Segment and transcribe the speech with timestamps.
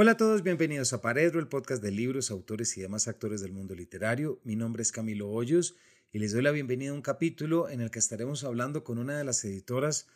[0.00, 3.50] Hola a todos, bienvenidos a Paredro, el podcast de libros, autores y demás actores del
[3.50, 4.38] mundo literario.
[4.44, 5.74] Mi nombre es Camilo Hoyos
[6.12, 9.18] y les doy la bienvenida a un capítulo en el que estaremos hablando con una
[9.18, 10.06] de las editoras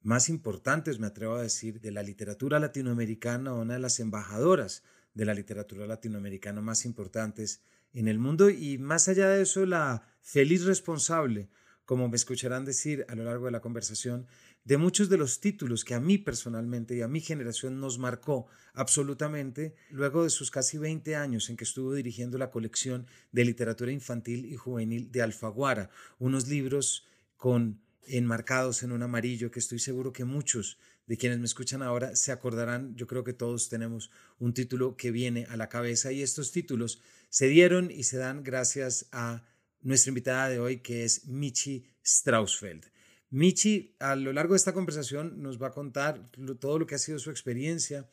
[0.00, 5.24] más importantes, me atrevo a decir, de la literatura latinoamericana, una de las embajadoras de
[5.24, 7.62] la literatura latinoamericana más importantes
[7.94, 11.48] en el mundo y más allá de eso, la feliz responsable,
[11.84, 14.28] como me escucharán decir a lo largo de la conversación,
[14.64, 18.46] de muchos de los títulos que a mí personalmente y a mi generación nos marcó
[18.74, 23.92] absolutamente luego de sus casi 20 años en que estuvo dirigiendo la colección de literatura
[23.92, 30.12] infantil y juvenil de Alfaguara, unos libros con enmarcados en un amarillo que estoy seguro
[30.12, 34.54] que muchos de quienes me escuchan ahora se acordarán, yo creo que todos tenemos un
[34.54, 39.06] título que viene a la cabeza y estos títulos se dieron y se dan gracias
[39.10, 39.44] a
[39.80, 42.91] nuestra invitada de hoy que es Michi Strausfeld.
[43.32, 46.30] Michi, a lo largo de esta conversación, nos va a contar
[46.60, 48.06] todo lo que ha sido su experiencia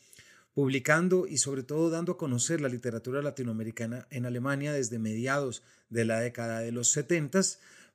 [0.53, 6.06] publicando y sobre todo dando a conocer la literatura latinoamericana en Alemania desde mediados de
[6.06, 7.42] la década de los 70,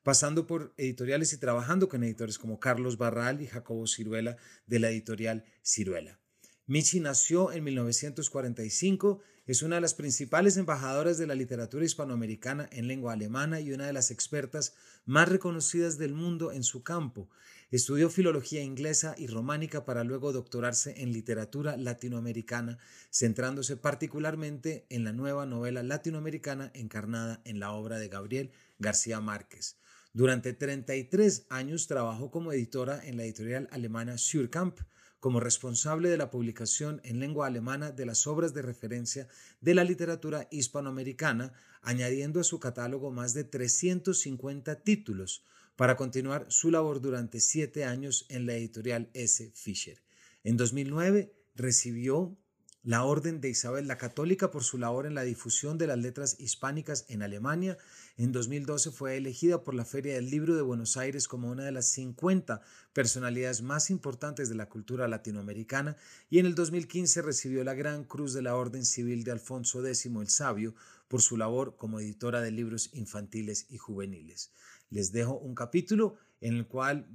[0.03, 4.37] pasando por editoriales y trabajando con editores como Carlos Barral y Jacobo Ciruela
[4.67, 6.19] de la editorial Ciruela.
[6.67, 12.89] Michi nació en 1945, es una de las principales embajadoras de la literatura hispanoamericana en
[12.89, 17.29] lengua alemana y una de las expertas más reconocidas del mundo en su campo.
[17.71, 22.79] Estudió filología inglesa y románica para luego doctorarse en literatura latinoamericana,
[23.11, 29.77] centrándose particularmente en la nueva novela latinoamericana encarnada en la obra de Gabriel García Márquez.
[30.15, 34.79] Durante 33 años trabajó como editora en la editorial alemana Surkamp,
[35.25, 39.27] como responsable de la publicación en lengua alemana de las obras de referencia
[39.63, 45.43] de la literatura hispanoamericana, añadiendo a su catálogo más de 350 títulos,
[45.77, 49.51] para continuar su labor durante siete años en la editorial S.
[49.55, 50.03] Fischer.
[50.43, 52.37] En 2009 recibió
[52.85, 56.37] la Orden de Isabel la Católica por su labor en la difusión de las letras
[56.39, 57.79] hispánicas en Alemania.
[58.19, 61.73] En 2012 fue elegida por la Feria del Libro de Buenos Aires como una de
[61.73, 62.61] las 50
[62.93, 65.97] personalidades más importantes de la cultura latinoamericana
[66.29, 70.05] y en el 2015 recibió la Gran Cruz de la Orden Civil de Alfonso X
[70.05, 70.75] el Sabio
[71.09, 74.51] por su labor como editora de libros infantiles y juveniles.
[74.91, 77.07] Les dejo un capítulo en el cual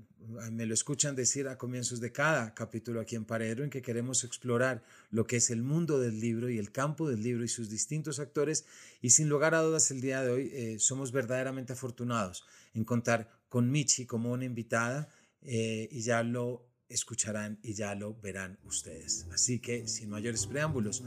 [0.51, 4.23] me lo escuchan decir a comienzos de cada capítulo aquí en Paredro, en que queremos
[4.23, 7.69] explorar lo que es el mundo del libro y el campo del libro y sus
[7.69, 8.65] distintos actores.
[9.01, 13.29] Y sin lugar a dudas, el día de hoy eh, somos verdaderamente afortunados en contar
[13.49, 15.09] con Michi como una invitada
[15.43, 19.27] eh, y ya lo escucharán y ya lo verán ustedes.
[19.31, 21.03] Así que, sin mayores preámbulos,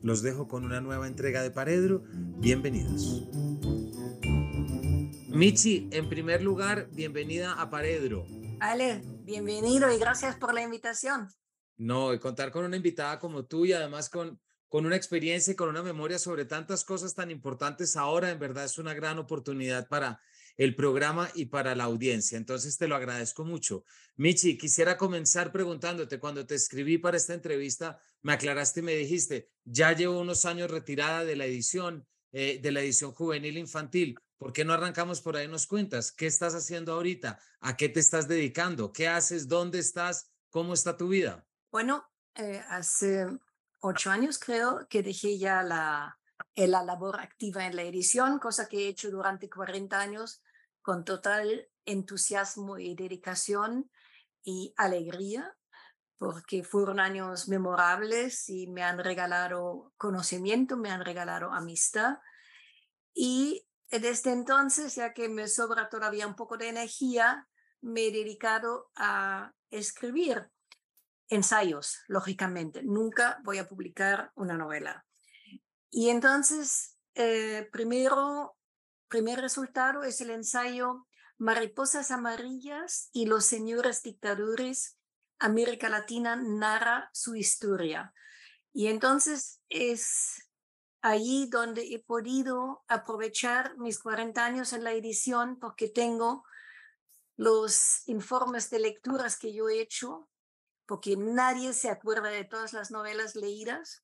[0.00, 2.04] los dejo con una nueva entrega de Paredro.
[2.38, 3.24] Bienvenidos.
[5.34, 8.24] Michi, en primer lugar, bienvenida a Paredro.
[8.60, 11.28] Ale, bienvenido y gracias por la invitación.
[11.76, 15.68] No, contar con una invitada como tú y además con, con una experiencia y con
[15.68, 20.20] una memoria sobre tantas cosas tan importantes ahora, en verdad es una gran oportunidad para
[20.56, 22.38] el programa y para la audiencia.
[22.38, 23.84] Entonces te lo agradezco mucho.
[24.14, 29.50] Michi, quisiera comenzar preguntándote, cuando te escribí para esta entrevista, me aclaraste y me dijiste,
[29.64, 34.14] ya llevo unos años retirada de la edición, eh, de la edición juvenil infantil.
[34.38, 36.12] ¿Por qué no arrancamos por ahí nos cuentas?
[36.12, 37.38] ¿Qué estás haciendo ahorita?
[37.60, 38.92] ¿A qué te estás dedicando?
[38.92, 39.48] ¿Qué haces?
[39.48, 40.30] ¿Dónde estás?
[40.50, 41.46] ¿Cómo está tu vida?
[41.70, 43.26] Bueno, eh, hace
[43.80, 46.18] ocho años creo que dejé ya la,
[46.54, 50.42] eh, la labor activa en la edición, cosa que he hecho durante 40 años
[50.82, 53.90] con total entusiasmo y dedicación
[54.42, 55.56] y alegría,
[56.18, 62.18] porque fueron años memorables y me han regalado conocimiento, me han regalado amistad.
[63.14, 67.48] Y desde entonces, ya que me sobra todavía un poco de energía,
[67.80, 70.50] me he dedicado a escribir
[71.28, 72.82] ensayos, lógicamente.
[72.82, 75.04] Nunca voy a publicar una novela.
[75.90, 78.56] Y entonces, eh, primero,
[79.08, 81.06] primer resultado es el ensayo
[81.38, 84.98] Mariposas Amarillas y los Señores Dictadores,
[85.38, 88.14] América Latina narra su historia.
[88.72, 90.43] Y entonces es
[91.04, 96.44] allí donde he podido aprovechar mis 40 años en la edición porque tengo
[97.36, 100.30] los informes de lecturas que yo he hecho,
[100.86, 104.02] porque nadie se acuerda de todas las novelas leídas,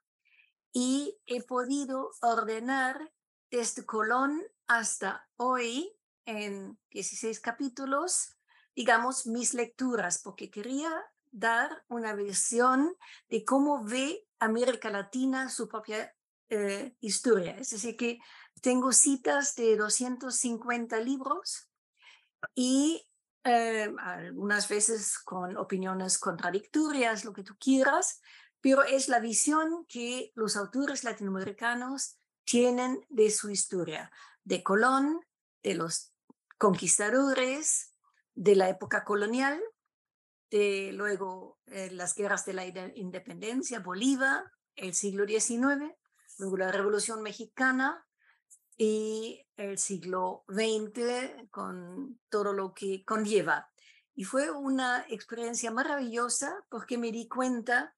[0.75, 3.11] y he podido ordenar
[3.51, 8.37] desde Colón hasta hoy en 16 capítulos,
[8.77, 10.93] digamos, mis lecturas, porque quería
[11.31, 12.95] dar una visión
[13.31, 16.15] de cómo ve América Latina su propia
[16.51, 17.57] eh, historia.
[17.57, 18.19] Es decir, que
[18.61, 21.71] tengo citas de 250 libros
[22.55, 23.07] y
[23.45, 28.21] eh, algunas veces con opiniones contradictorias, lo que tú quieras,
[28.61, 34.11] pero es la visión que los autores latinoamericanos tienen de su historia,
[34.45, 35.21] de Colón,
[35.63, 36.13] de los
[36.59, 37.95] conquistadores,
[38.35, 39.61] de la época colonial,
[40.51, 44.45] de luego eh, las guerras de la independencia, Bolívar,
[44.75, 45.95] el siglo XIX,
[46.57, 48.07] la Revolución Mexicana
[48.77, 53.71] y el siglo XX con todo lo que conlleva.
[54.15, 57.95] Y fue una experiencia maravillosa porque me di cuenta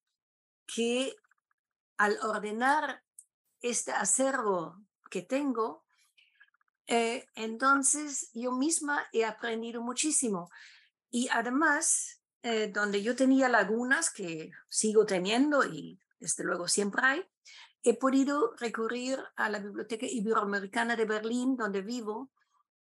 [0.66, 1.14] que
[1.96, 3.02] al ordenar
[3.60, 4.76] este acervo
[5.10, 5.84] que tengo,
[6.86, 10.50] eh, entonces yo misma he aprendido muchísimo.
[11.10, 17.31] Y además, eh, donde yo tenía lagunas que sigo teniendo y desde luego siempre hay,
[17.82, 22.30] he podido recurrir a la Biblioteca Iberoamericana de Berlín, donde vivo,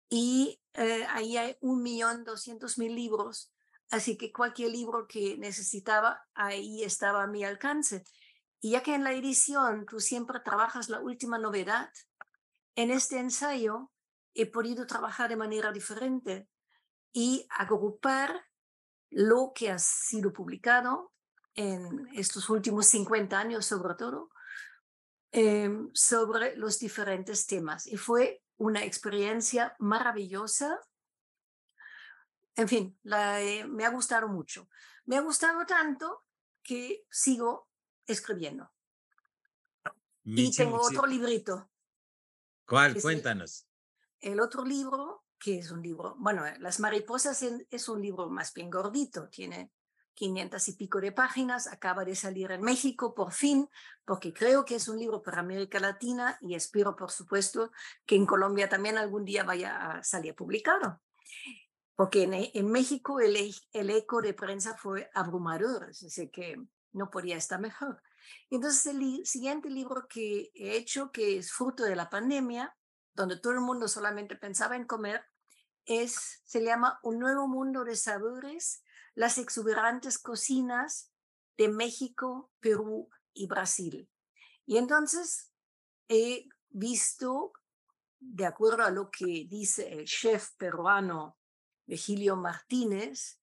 [0.08, 3.52] y eh, ahí hay un millón doscientos mil libros,
[3.90, 8.04] así que cualquier libro que necesitaba, ahí estaba a mi alcance.
[8.60, 11.90] Y ya que en la edición tú siempre trabajas la última novedad,
[12.76, 13.90] en este ensayo
[14.34, 16.48] he podido trabajar de manera diferente
[17.12, 18.44] y agrupar
[19.10, 21.12] lo que ha sido publicado
[21.54, 24.30] en estos últimos 50 años sobre todo,
[25.32, 27.86] em, sobre los diferentes temas.
[27.86, 30.78] Y fue una experiencia maravillosa.
[32.54, 34.68] En fin, me ha gustado mucho.
[35.06, 36.24] Me ha gustado tanto
[36.62, 37.68] que sigo
[38.06, 38.70] escribiendo.
[40.24, 41.68] y tengo otro librito.
[42.64, 43.00] ¿Cuál?
[43.00, 43.66] Cuéntanos.
[44.20, 48.70] El, otro libro, que es un libro, bueno, Las mariposas es un libro más bien
[48.70, 49.72] gordito, tiene
[50.14, 53.68] 500 y pico de páginas, acaba de salir en México por fin,
[54.04, 57.72] porque creo que es un libro para América Latina y espero, por supuesto,
[58.06, 61.00] que en Colombia también algún día vaya a salir publicado.
[61.94, 66.56] Porque en, en México el, e, el, eco de prensa fue abrumador, así que
[66.92, 68.02] no podía estar mejor.
[68.50, 72.76] Entonces, el siguiente libro que he hecho, que es fruto de la pandemia,
[73.14, 75.24] donde todo el mundo solamente pensaba en comer,
[75.84, 78.81] es, se llama Un nuevo mundo de sabores
[79.14, 81.10] las exuberantes cocinas
[81.56, 84.08] de México, Perú y Brasil.
[84.66, 85.52] Y entonces
[86.08, 87.52] he visto,
[88.20, 91.36] de acuerdo a lo que dice el chef peruano
[91.86, 93.40] Vigilio Martínez,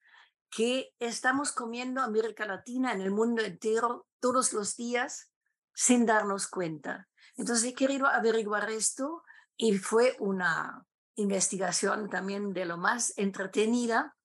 [0.50, 5.32] que estamos comiendo América Latina en el mundo entero todos los días
[5.74, 7.08] sin darnos cuenta.
[7.36, 9.24] Entonces he querido averiguar esto
[9.56, 10.86] y fue una
[11.16, 14.18] investigación también de lo más entretenida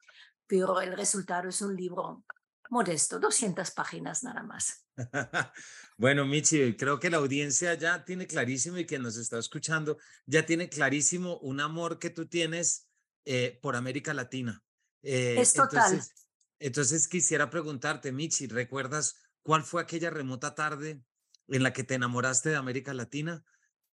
[0.46, 2.25] pero el resultado es un libro
[2.70, 4.85] modesto, 200 páginas nada más.
[5.96, 10.46] bueno, Michi, creo que la audiencia ya tiene clarísimo y quien nos está escuchando ya
[10.46, 12.88] tiene clarísimo un amor que tú tienes
[13.25, 14.62] eh, por América Latina.
[15.02, 15.93] Eh, es total.
[15.93, 16.26] Entonces,
[16.58, 21.02] entonces quisiera preguntarte, Michi, ¿recuerdas cuál fue aquella remota tarde
[21.49, 23.44] en la que te enamoraste de América Latina?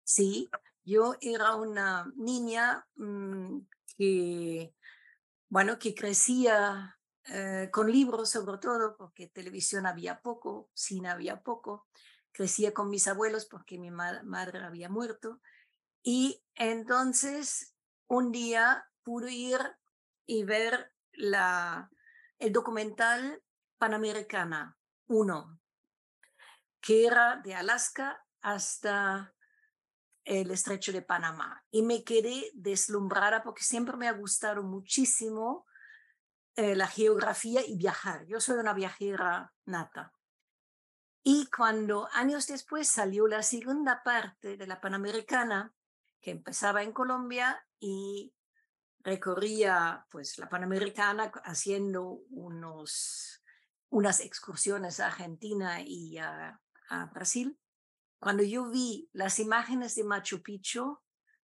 [0.04, 0.50] Sí,
[0.84, 3.60] yo era una niña mm,
[3.98, 4.74] que
[5.50, 11.88] bueno, que crecía eh, con libros sobre todo, porque televisión había poco, cine había poco,
[12.32, 15.42] crecía con mis abuelos porque mi madre había muerto.
[16.04, 17.76] Y entonces
[18.08, 19.60] un día pude ir
[20.26, 21.90] y ver la,
[22.40, 23.44] el documental
[23.78, 24.78] Panamericana
[25.08, 25.60] 1,
[26.82, 29.34] que era de Alaska hasta
[30.28, 35.66] el estrecho de Panamá y me quedé deslumbrada porque siempre me ha gustado muchísimo
[36.56, 38.26] eh, la geografía y viajar.
[38.28, 40.14] Yo soy una viajera nata.
[41.24, 45.74] Y cuando años después salió la segunda parte de la Panamericana,
[46.20, 48.34] que empezaba en Colombia y
[49.00, 53.44] recorría pues la Panamericana haciendo unos,
[53.90, 56.60] unas excursiones a Argentina y a
[57.14, 57.58] Brasil,
[58.20, 61.00] cuando yo vi las imágenes de Machu Picchu,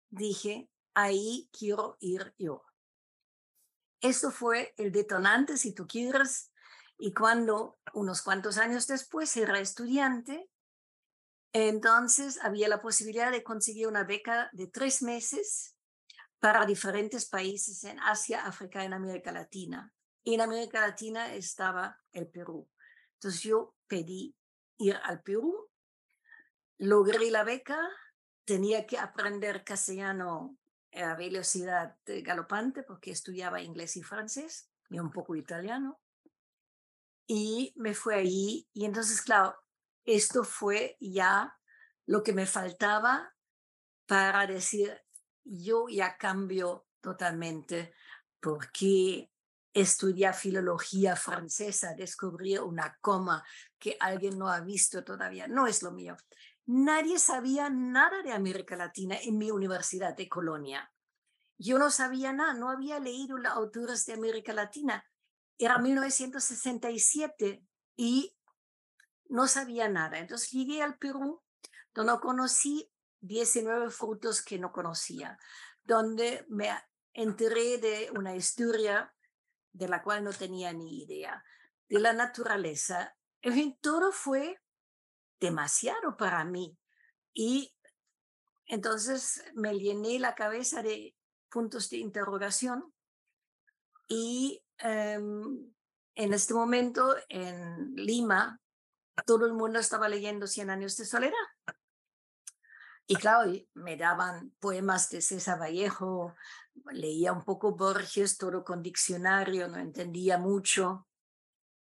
[0.10, 2.63] dije, ahí quiero ir yo.
[4.00, 6.51] Esto fue el detonante, si tú quieres,
[6.98, 10.50] y cuando unos cuantos años después era estudiante,
[11.54, 15.75] entonces había la posibilidad de conseguir una beca de tres meses
[16.40, 19.92] para diferentes países en Asia, África y en América Latina.
[20.24, 22.70] Y en América Latina estaba el Perú.
[23.16, 24.36] Entonces yo pedí
[24.78, 25.71] ir al Perú
[26.82, 27.80] logré la beca,
[28.44, 30.58] tenía que aprender castellano
[30.94, 36.02] a velocidad galopante porque estudiaba inglés y francés y un poco italiano.
[37.28, 39.56] Y me fue allí y entonces, claro,
[40.06, 41.56] esto fue ya
[42.08, 43.32] lo que me faltaba
[44.08, 45.00] para decir,
[45.44, 47.94] yo ya cambio totalmente
[48.40, 49.32] porque
[49.74, 53.44] estudiar filología francesa, descubrir una coma
[53.80, 55.48] que alguien no ha visto todavía.
[55.48, 56.18] No es lo mío.
[56.74, 60.90] Nadie sabía nada de América Latina en mi universidad de Colonia.
[61.58, 65.04] Yo no sabía nada, no había leído los autores de América Latina.
[65.58, 67.62] Era 1967
[67.98, 68.38] y
[69.28, 70.20] no sabía nada.
[70.20, 71.44] Entonces llegué al Perú,
[71.94, 75.38] donde conocí 19 frutos que no conocía,
[75.84, 76.70] donde me
[77.12, 79.13] enteré de una historia
[79.74, 81.44] de la cual no tenía ni idea,
[81.90, 83.13] de la naturaleza.
[83.42, 84.62] En fin, todo fue
[85.41, 86.77] demasiado para mí.
[87.33, 87.75] Y
[88.67, 91.13] entonces me llené la cabeza de
[91.50, 92.93] puntos de interrogación
[94.07, 95.74] y em,
[96.15, 98.62] en este momento en Lima
[99.25, 101.33] todo el mundo estaba leyendo Cien años de soledad.
[103.07, 106.33] Y claro, me daban poemas de César Vallejo,
[106.91, 111.07] leía un poco Borges, todo con diccionario, no entendía mucho.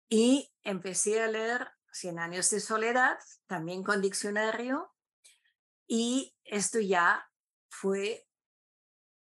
[0.09, 3.17] Y empecé a leer Cien años de soledad,
[3.47, 4.93] también con diccionario.
[5.87, 7.29] Y esto ya
[7.69, 8.27] fue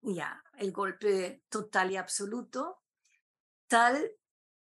[0.01, 2.81] ya el golpe total y absoluto,
[3.67, 4.11] tal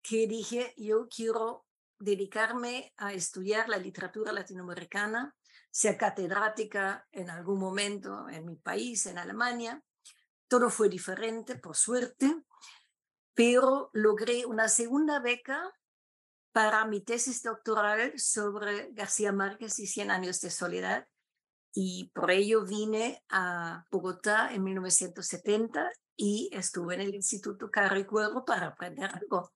[0.02, 1.66] que dije, yo quiero
[1.98, 5.36] dedicarme a estudiar la literatura latinoamericana,
[5.72, 9.82] ser catedrática en algún momento en mi país, en Alemania.
[10.48, 12.44] Todo fue diferente, por suerte,
[13.34, 15.74] pero logré una segunda beca
[16.54, 21.08] para mi tesis doctoral sobre García Márquez y Cien años de soledad.
[21.74, 28.46] Y por ello vine a Bogotá en 1970 y estuve en el Instituto Carri Cuervo
[28.46, 29.52] para aprender algo.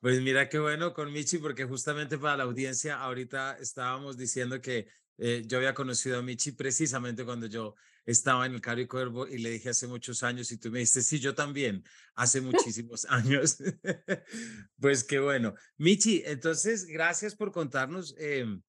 [0.00, 4.88] Pues mira qué bueno con Michi, porque justamente para la audiencia ahorita estábamos diciendo que
[5.18, 7.74] eh, yo había conocido a Michi precisamente cuando yo
[8.06, 10.80] estaba en el Caro y Cuervo y le dije hace muchos años y tú me
[10.80, 12.40] dijiste, sí, yo también, hace
[12.72, 13.58] muchísimos años.
[14.80, 15.54] pues qué bueno.
[15.76, 18.62] Michi, entonces, gracias por contarnos em,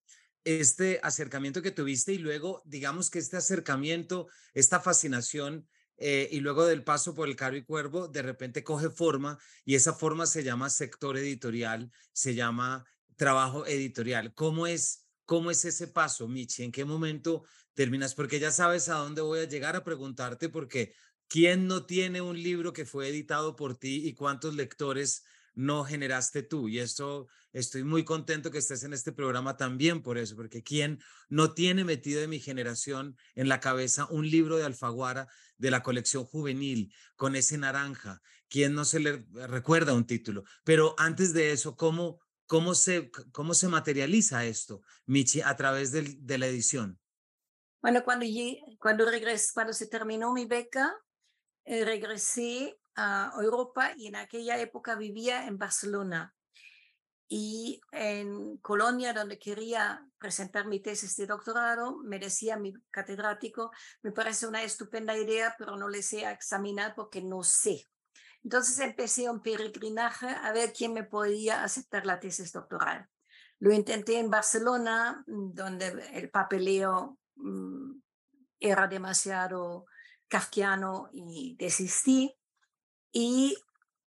[0.44, 6.66] este acercamiento que tuviste y luego, digamos que este acercamiento, esta fascinación eh, y luego
[6.66, 10.42] del paso por el Caro y Cuervo, de repente coge forma y esa forma se
[10.42, 12.84] llama sector editorial, se llama
[13.16, 14.34] trabajo editorial.
[14.34, 16.64] ¿Cómo es, cómo es ese paso, Michi?
[16.64, 18.14] ¿En qué momento terminas?
[18.14, 20.94] Porque ya sabes a dónde voy a llegar a preguntarte, porque
[21.28, 25.24] ¿quién no tiene un libro que fue editado por ti y cuántos lectores
[25.54, 26.68] no generaste tú.
[26.68, 31.00] Y esto estoy muy contento que estés en este programa también por eso, porque ¿quién
[31.28, 35.82] no tiene metido de mi generación en la cabeza un libro de Alfaguara de la
[35.82, 38.22] colección juvenil con ese naranja?
[38.48, 40.44] ¿Quién no se le recuerda un título?
[40.64, 46.38] Pero antes de eso, ¿cómo, cómo, se, cómo se materializa esto, Michi, a través de,
[46.38, 46.98] la edición?
[47.82, 48.24] Bueno, cuando,
[48.78, 50.94] cuando, regresé, cuando se terminó mi beca,
[51.64, 56.32] eh, regresé a Europa y en aquella época vivía en Barcelona.
[57.26, 63.72] Y en Colonia, donde quería presentar mi tesis de doctorado, me decía mi catedrático,
[64.02, 67.88] me parece una estupenda idea, pero no le sé examinar porque no sé.
[68.44, 73.08] Entonces empecé un peregrinaje a ver quién me podía aceptar la tesis doctoral.
[73.58, 77.21] Lo intenté en Barcelona, donde el papeleo mm,
[78.58, 79.86] era demasiado
[80.28, 82.34] kafkiano y desistí.
[83.12, 83.56] Y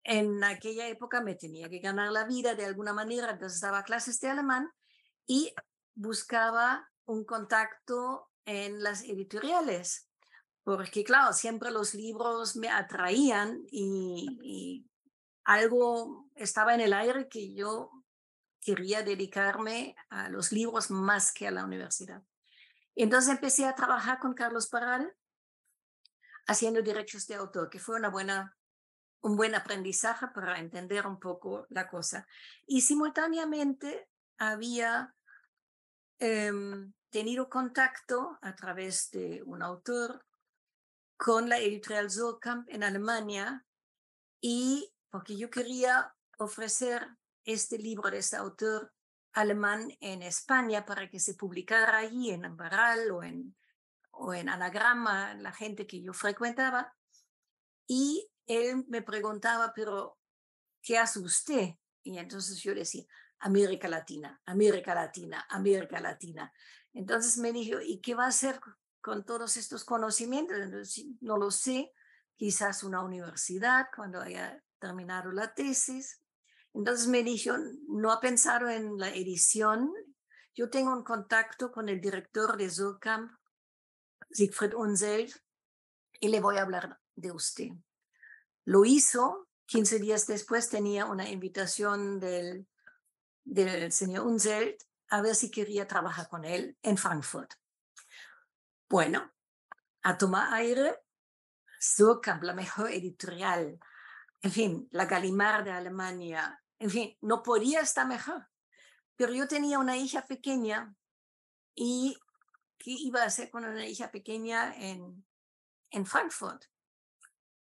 [0.05, 4.21] en aquella época me tenía que ganar la vida de alguna manera, entonces daba clases
[4.21, 4.71] de alemán
[5.27, 5.55] y
[5.95, 10.09] buscaba un contacto en las editoriales,
[10.63, 14.87] porque claro, siempre los libros me atraían y,
[15.47, 17.91] algo estaba en el aire que yo
[18.63, 22.23] quería dedicarme a los libros más que a la universidad.
[22.97, 25.15] Entonces empecé a trabajar con Carlos Parral
[26.47, 28.57] haciendo derechos de autor, que fue una buena
[29.25, 32.27] un buen aprendizaje para entender un poco la cosa.
[32.67, 35.15] Y simultáneamente había
[36.19, 40.27] em, tenido contacto a través de un autor
[41.17, 43.65] con la editorial Zollkamp en Alemania
[44.43, 47.09] y porque yo quería ofrecer
[47.45, 48.93] este libro de este autor
[49.35, 53.57] alemán en España para que se publicara allí en Ambaral o en,
[54.11, 56.95] o en Anagrama, la gente que yo frecuentaba.
[57.87, 60.19] Y él me preguntaba, pero
[60.81, 61.75] ¿qué hace usted?
[62.03, 63.05] Y entonces yo decía,
[63.41, 66.53] América Latina, América Latina, América Latina.
[66.93, 68.61] Entonces me dijo, ¿y qué va a hacer
[69.01, 70.57] con todos estos conocimientos?
[71.21, 71.93] no lo sé,
[72.37, 76.21] quizás una universidad cuando haya terminado la tesis.
[76.75, 77.55] Entonces me dijo,
[77.89, 79.93] ¿no ha pensado en la edición?
[80.55, 83.33] Yo tengo un contacto con el director de Zurkamp,
[84.31, 85.33] Siegfried Unseld,
[86.21, 87.69] y le voy a hablar de usted.
[88.65, 92.67] Lo hizo 15 días después tenía una invitación del,
[93.45, 97.53] del señor Unzelt a ver si quería trabajar con él en Frankfurt.
[98.89, 99.33] Bueno,
[100.03, 100.99] a tomar aire,
[101.79, 103.79] Surkamp, la mejor editorial,
[104.43, 108.49] en fin, la Gallimard de Alemania, en fin, no podía estar mejor.
[109.17, 110.95] Pero yo tenía una hija pequeña
[111.75, 112.19] y
[112.79, 115.25] ¿qué iba a hacer con una hija pequeña en,
[115.91, 116.65] en Frankfurt?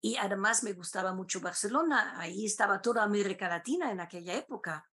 [0.02, 4.90] Y además me gustaba mucho Barcelona, ahí estaba toda América Latina en aquella época.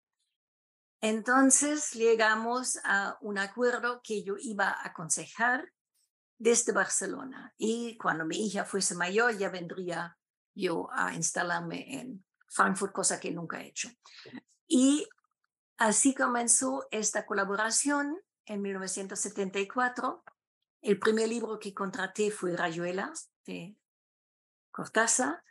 [1.00, 5.72] Entonces llegamos a un acuerdo que yo iba a aconsejar
[6.40, 10.18] desde Barcelona y cuando mi hija fuese mayor ya vendría
[10.56, 13.90] yo a instalarme en Frankfurt, cosa que nunca he hecho.
[14.68, 15.08] Y
[15.78, 20.24] así comenzó esta colaboración en 1974.
[20.82, 23.12] El primer libro que contraté fue Rayuela
[23.46, 23.76] de
[24.72, 25.44] Cortázar,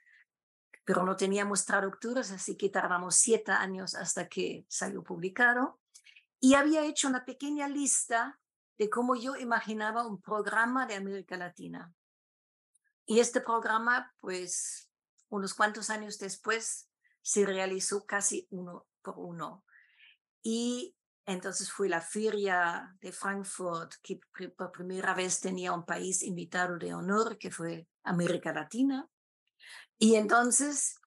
[0.85, 5.81] pero no teníamos traductores, así que tardamos siete años hasta que salió publicado.
[6.39, 8.39] Y había hecho una pequeña lista
[8.79, 11.93] de cómo yo imaginaba un programa de América Latina.
[13.05, 14.86] Y este programa, pues,
[15.37, 16.89] unos cuantos años después,
[17.23, 19.65] se realizó casi uno por uno.
[20.43, 26.79] Y entonces fue la feria de Frankfurt, que por primera vez tenía un país invitado
[26.79, 29.09] de honor, que fue América Latina.
[29.99, 31.01] Y entonces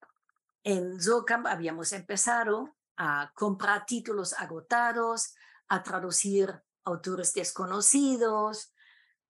[0.64, 5.36] en Zocamp habíamos empezado a comprar títulos agotados,
[5.70, 8.74] a traducir autores desconocidos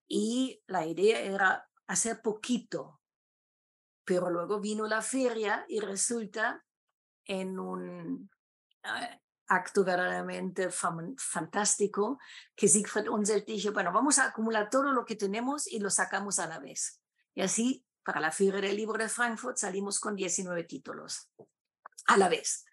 [0.08, 2.99] y la idea era hacer poquito.
[4.10, 6.66] Pero luego vino la feria y resulta
[7.26, 8.32] en un
[8.84, 12.18] eh, acto verdaderamente fantástico
[12.56, 16.40] que Siegfried Unselt dijo, bueno, vamos a acumular todo lo que tenemos y lo sacamos
[16.40, 17.00] a la vez.
[17.36, 21.30] Y así para la Feria del Libro de Frankfurt salimos con 19 títulos
[22.08, 22.66] a la vez.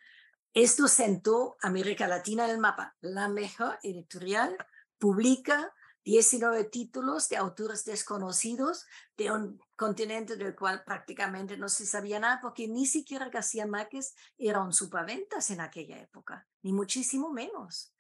[0.55, 2.97] Esto sentó América Latina en el mapa.
[3.03, 4.57] La mejor editorial
[4.97, 5.71] publica
[6.07, 8.87] 19 títulos de autores desconocidos
[9.19, 14.15] de un continente del cual prácticamente no se sabía nada, porque ni siquiera García Márquez
[14.39, 17.93] era un superventas en aquella época, ni muchísimo menos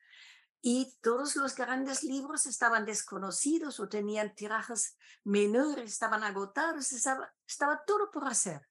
[0.68, 7.84] y todos los grandes libros estaban desconocidos o tenían tirajes menores, estaban agotados, estaba, estaba
[7.86, 8.66] todo por hacer.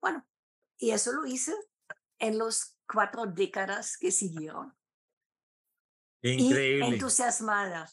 [0.00, 0.24] Bueno,
[0.78, 1.52] y eso lo hice
[2.20, 4.76] en los cuatro décadas que siguieron.
[6.22, 6.86] Increíble.
[6.86, 7.90] Y entusiasmada.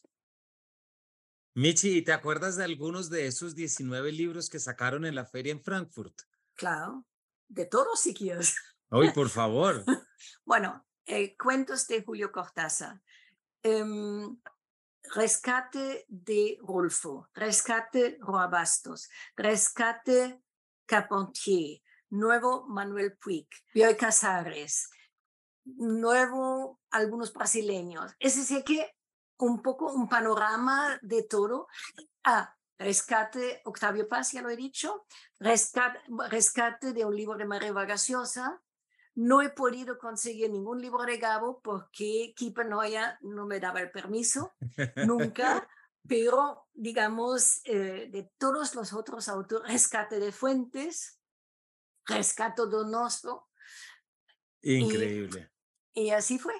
[1.57, 5.51] Michi, ¿y te acuerdas de algunos de esos 19 libros que sacaron en la feria
[5.51, 6.13] en Frankfurt?
[6.53, 7.03] Claro,
[7.47, 8.55] de todos si quieres.
[8.91, 9.83] Hoy, por favor.
[10.45, 13.01] bueno, eh, cuentos de Julio Cortázar,
[13.63, 14.39] Em,
[15.15, 20.43] rescate de Rolfo, rescate Roabastos, rescate
[20.85, 24.91] Carpentier, nuevo Manuel Puig, Bioy Casares,
[25.65, 28.13] nuevo algunos brasileños.
[28.19, 28.95] Es decir, que
[29.39, 31.67] un poco un panorama de todo.
[32.23, 35.05] Ah, rescate Octavio Paz, ya lo he dicho,
[35.39, 38.61] rescate, rescate de un libro de María Vagasiosa,
[39.15, 43.89] no he podido conseguir ningún libro de Gabo porque Keeper Noya no me daba el
[43.89, 44.53] permiso,
[45.07, 45.67] nunca.
[46.07, 51.19] pero, digamos, eh, de todos los otros autores, Rescate de Fuentes,
[52.05, 53.49] Rescato Donoso.
[54.61, 55.51] Increíble.
[55.93, 56.53] Y, así fue.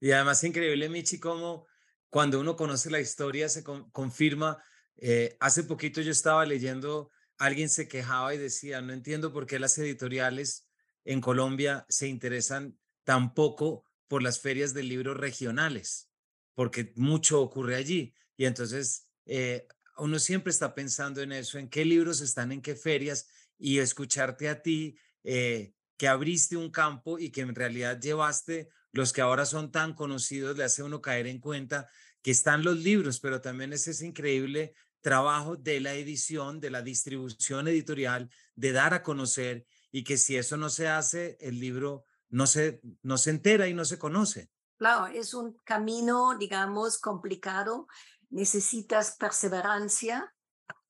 [0.00, 1.66] Y además increíble, Michi, como
[2.10, 4.62] cuando uno conoce la historia se confirma.
[4.96, 9.58] Eh, hace poquito yo estaba leyendo, alguien se quejaba y decía, no entiendo por qué
[9.58, 10.68] las editoriales
[11.04, 16.10] en Colombia se interesan tampoco por las ferias de libros regionales,
[16.54, 18.14] porque mucho ocurre allí.
[18.36, 22.74] Y entonces eh, uno siempre está pensando en eso, en qué libros están en qué
[22.74, 28.70] ferias y escucharte a ti eh, que abriste un campo y que en realidad llevaste
[28.90, 31.90] los que ahora son tan conocidos, le hace uno caer en cuenta
[32.22, 36.80] que están los libros, pero también es ese increíble trabajo de la edición, de la
[36.80, 42.06] distribución editorial, de dar a conocer y que si eso no se hace, el libro
[42.30, 44.48] no se, no se entera y no se conoce.
[44.78, 47.88] Claro, es un camino, digamos, complicado.
[48.30, 50.34] Necesitas perseverancia,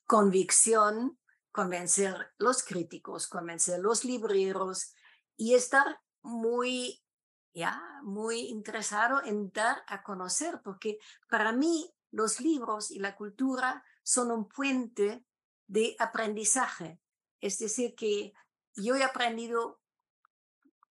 [0.06, 1.18] convicción,
[1.50, 4.94] convencer los críticos, convencer los libreros
[5.40, 7.03] y estar muy,
[7.55, 10.98] ya, muy interesado en dar a conocer, porque
[11.31, 15.24] para mí los libros y la cultura son un puente
[15.66, 17.00] de aprendizaje.
[17.40, 18.35] Es decir, que
[18.74, 19.81] yo he aprendido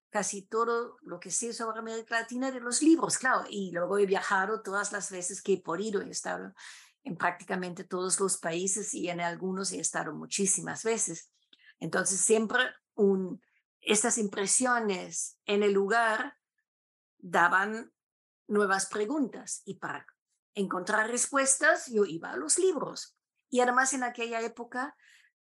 [0.09, 4.07] casi todo lo que sé sobre América Latina de los libros, claro, y luego he
[4.07, 6.55] viajado todas las veces que he podido, he estado
[7.03, 11.31] en prácticamente todos los países y en algunos he estado muchísimas veces.
[11.79, 12.63] Entonces, siempre
[12.95, 13.39] un
[13.81, 16.37] estas impresiones en el lugar
[17.17, 17.91] daban
[18.47, 20.05] nuevas preguntas y para
[20.53, 23.15] encontrar respuestas yo iba a los libros.
[23.49, 24.95] Y además en aquella época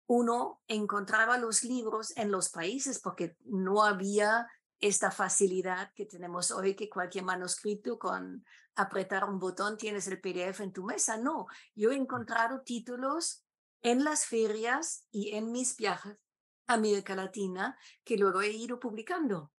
[0.06, 4.46] uno encontraba los libros en los países porque no había
[4.80, 10.60] esta facilidad que tenemos hoy, que cualquier manuscrito con apretar un botón tienes el PDF
[10.60, 11.16] en tu mesa.
[11.16, 13.44] No, yo he encontrado títulos
[13.82, 16.18] en las ferias y en mis viajes
[16.66, 19.52] América Latina que luego he ido publicando.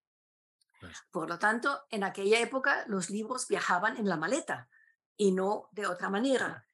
[1.10, 4.68] Por lo tanto, en aquella época los libros viajaban en la maleta
[5.16, 6.66] y no de otra manera.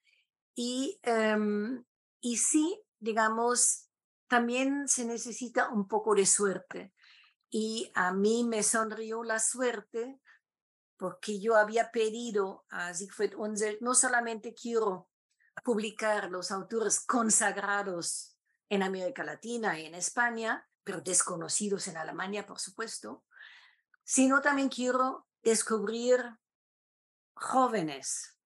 [0.54, 1.84] Y, em,
[2.20, 3.88] y sí, digamos,
[4.26, 6.92] también se necesita un poco de suerte.
[7.50, 10.20] Y a mí me sonrió la suerte
[10.96, 15.08] porque yo había pedido a Siegfried Unzel, no solamente quiero
[15.64, 18.36] publicar los autores consagrados
[18.70, 23.24] en América Latina y en España, pero desconocidos en Alemania, por supuesto,
[24.04, 26.24] sino también quiero descubrir
[27.34, 28.38] jóvenes.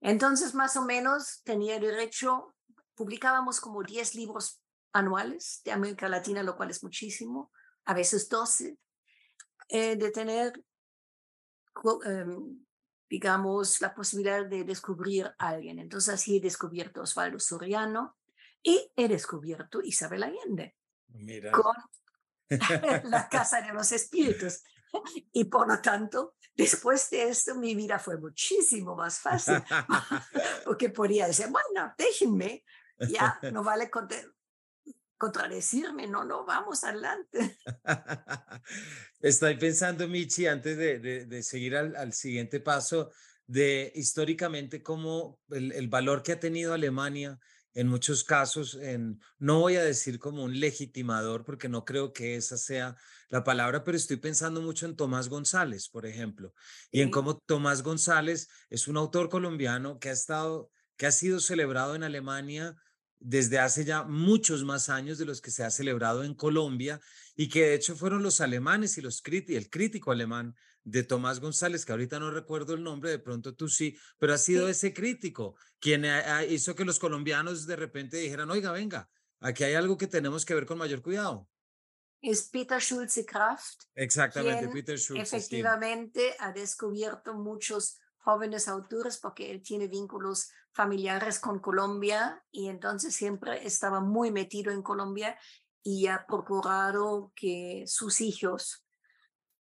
[0.00, 2.54] Entonces, más o menos, tenía derecho,
[2.94, 7.50] publicábamos como 10 libros anuales de América Latina, lo cual es muchísimo,
[7.86, 8.78] a veces 12,
[9.68, 10.62] eh, de tener,
[12.04, 12.66] em,
[13.08, 15.78] digamos, la posibilidad de descubrir a alguien.
[15.78, 18.14] Entonces, así he descubierto Osvaldo Soriano
[18.64, 20.74] y he descubierto Isabel Allende
[21.08, 21.52] Mira.
[21.52, 21.76] con
[23.04, 24.64] la Casa de los Espíritus.
[25.32, 29.56] Y por lo tanto, después de esto, mi vida fue muchísimo más fácil,
[30.64, 32.64] porque podía decir, bueno, déjenme,
[33.00, 33.90] ya no vale
[35.18, 37.58] contradecirme, no, no, vamos adelante.
[39.18, 43.10] Estoy pensando, Michi, antes de, de, seguir al, al, siguiente paso,
[43.48, 47.36] de históricamente cómo el, el, valor que ha tenido Alemania
[47.74, 52.36] en muchos casos, en, no voy a decir como un legitimador, porque no creo que
[52.36, 52.96] esa sea
[53.28, 56.54] la palabra, pero estoy pensando mucho en Tomás González, por ejemplo,
[56.92, 61.40] y en cómo Tomás González es un autor colombiano que ha estado, que ha sido
[61.40, 62.76] celebrado en Alemania
[63.18, 67.00] desde hace ya muchos más años de los que se ha celebrado en Colombia
[67.34, 70.54] y que de hecho fueron los alemanes y los el crítico alemán
[70.84, 74.38] de Tomás González, que ahorita no recuerdo el nombre, de pronto tú sí, pero ha
[74.38, 76.04] sido ese crítico quien
[76.48, 79.08] hizo que los colombianos de repente dijeran, oiga, venga,
[79.40, 81.48] aquí hay algo que tenemos que ver con mayor cuidado.
[82.20, 83.84] Es Peter Schulze Kraft.
[83.94, 85.22] Exactamente, Peter Schulze.
[85.22, 93.14] Efectivamente ha descubierto muchos jóvenes autores porque él tiene vínculos familiares con Colombia y entonces
[93.14, 95.38] siempre estaba muy metido en Colombia
[95.82, 98.83] y ha procurado que sus hijos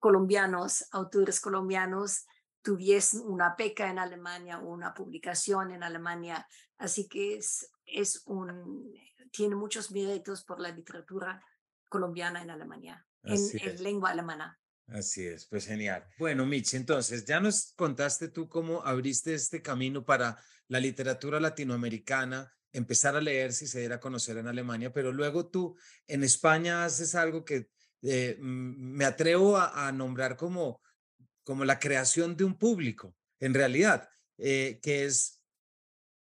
[0.03, 2.25] colombianos, autores colombianos,
[2.61, 6.45] tuviesen una beca en Alemania o una publicación en Alemania.
[6.77, 8.93] Así que es, es un,
[9.31, 11.41] tiene muchos méritos por la literatura
[11.87, 14.59] colombiana en Alemania, en, lengua alemana.
[14.87, 16.05] Así es, pues genial.
[16.19, 20.37] Bueno, Mitch, entonces ya nos contaste tú cómo abriste este camino para
[20.67, 25.47] la literatura latinoamericana, empezar a leer si se diera a conocer en Alemania, pero luego
[25.47, 27.69] tú en España haces algo que
[28.03, 30.81] eh, me atrevo a, nombrar como,
[31.43, 35.41] como la creación de un público, en realidad, eh, que es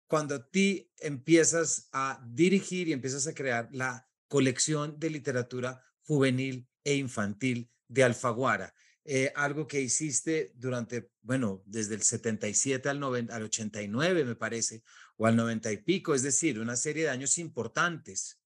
[0.07, 6.95] cuando ti empiezas a dirigir y empiezas a crear la colección de literatura juvenil e
[6.95, 8.73] infantil de Alfaguara.
[9.05, 14.83] Eh, algo que hiciste durante, bueno, desde el 77 al, 90, al 89, me parece,
[15.17, 18.38] o al 90 y pico, es decir, una serie de años importantes.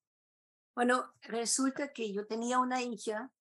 [0.76, 3.32] Bueno, resulta que yo tenía una hija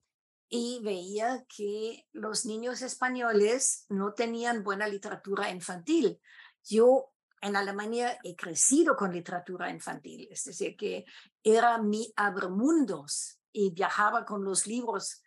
[0.48, 6.20] y veía que los niños españoles no tenían buena literatura infantil.
[6.62, 11.06] Yo en Alemania he crecido con literatura infantil, es decir, que
[11.42, 15.22] era mi abremundos y viajaba con los libros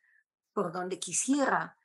[0.54, 1.76] por donde quisiera.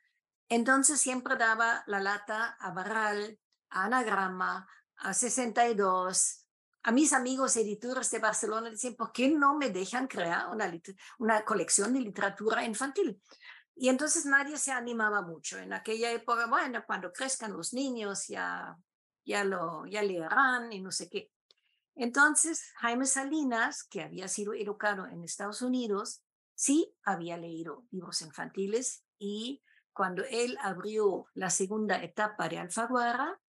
[0.47, 6.40] Entonces siempre daba la lata a Barral, a Anagrama, a 62,
[6.83, 10.71] a mis amigos editores de Barcelona decían, ¿por qué no me dejan crear una,
[11.19, 13.21] una colección de literatura infantil?
[13.75, 15.57] Y entonces nadie se animaba mucho.
[15.59, 18.77] En aquella época, bueno, cuando crezcan los niños ya,
[19.25, 21.31] ya, lo, ya leerán y no sé qué.
[21.95, 26.23] Entonces, Jaime Salinas, que había sido educado en Estados Unidos,
[26.55, 29.61] sí había leído libros infantiles y
[29.93, 33.39] cuando él abrió la segunda etapa de Alfaguara,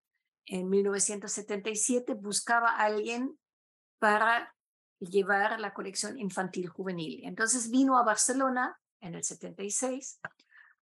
[0.46, 3.38] en 1977 buscaba a alguien
[3.98, 4.54] para
[4.98, 7.22] llevar la colección infantil juvenil.
[7.24, 10.20] Entonces vino a Barcelona en el 76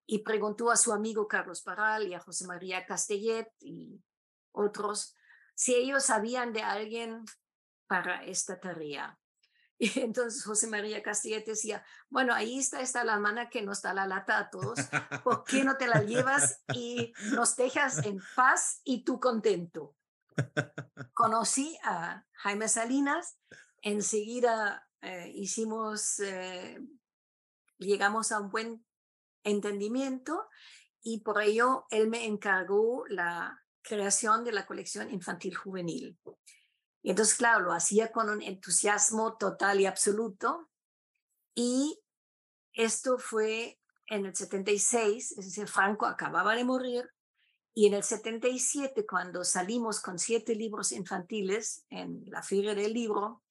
[0.06, 4.02] y preguntó a su amigo Carlos Paral y a José María Castellet y
[4.52, 5.16] otros
[5.54, 7.24] si ellos sabían de alguien
[7.86, 9.19] para esta tarea.
[9.80, 13.94] Y entonces José María Castilla decía, bueno, ahí está, está la hermana que nos da
[13.94, 14.78] la lata a todos,
[15.24, 19.96] ¿por qué no te la llevas y nos dejas en paz y tú contento?
[21.14, 23.38] Conocí a Jaime Salinas,
[23.80, 26.78] enseguida eh, hicimos, eh,
[27.78, 28.84] llegamos a un buen
[29.44, 30.46] entendimiento
[31.02, 36.18] y por ello él me encargó la creación de la colección infantil juvenil.
[37.02, 40.68] Y entonces, claro, lo hacía con un entusiasmo total y absoluto.
[41.54, 42.00] Y
[42.72, 47.10] esto fue en el 76, es decir, Franco acababa de morir.
[47.72, 53.42] Y en el 77, cuando salimos con siete libros infantiles en la Feria del Libro,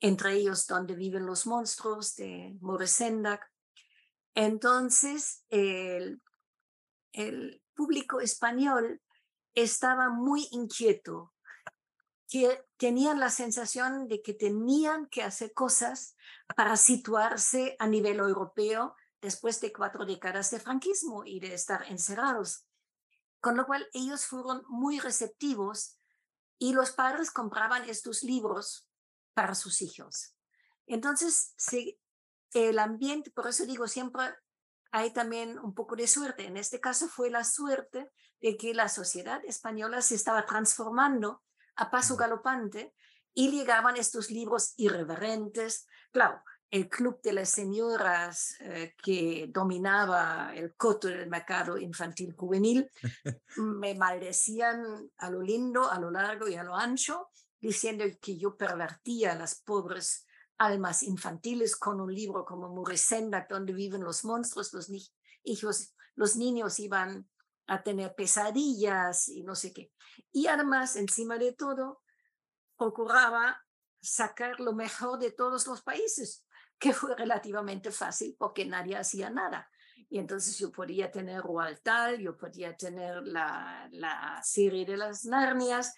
[0.00, 3.06] entre ellos Donde viven los monstruos de Maurice
[4.34, 6.22] entonces el,
[7.12, 9.00] el público español
[9.54, 11.34] estaba muy inquieto
[12.32, 16.16] que tenían la sensación de que tenían que hacer cosas
[16.56, 22.66] para situarse a nivel europeo después de cuatro décadas de franquismo y de estar encerrados.
[23.42, 25.98] Con lo cual ellos fueron muy receptivos
[26.58, 28.88] y los padres compraban estos libros
[29.34, 30.34] para sus hijos.
[30.86, 31.54] Entonces,
[32.54, 34.24] el ambiente, por eso digo, siempre
[34.90, 36.46] hay también un poco de suerte.
[36.46, 41.42] En este caso fue la suerte de que la sociedad española se estaba transformando
[41.82, 42.94] a paso galopante
[43.34, 45.86] y llegaban estos libros irreverentes.
[46.12, 52.88] Claro, el club de las señoras eh, que dominaba el coto del mercado infantil juvenil
[53.56, 58.56] me maldecían a lo lindo, a lo largo y a lo ancho, diciendo que yo
[58.56, 60.24] pervertía a las pobres
[60.58, 64.88] almas infantiles con un libro como Muresenda, donde viven los monstruos, los
[65.42, 67.28] hijos, los niños iban
[67.66, 69.92] a tener pesadillas y no sé qué.
[70.32, 72.02] Y además, encima de todo,
[72.76, 73.62] procuraba
[74.00, 76.44] sacar lo mejor de todos los países,
[76.78, 79.70] que fue relativamente fácil porque nadie hacía nada.
[80.08, 85.24] Y entonces yo podía tener Roald Dahl, yo podía tener la, la serie de las
[85.24, 85.94] Narnias,